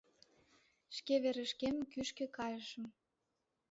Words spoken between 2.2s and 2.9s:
кайышым.